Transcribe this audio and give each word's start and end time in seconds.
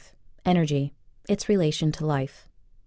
ENERGY— 0.47 0.95
ITS 1.29 1.47
RELATION 1.47 1.91
TO 1.91 2.07
LIFE. 2.07 2.47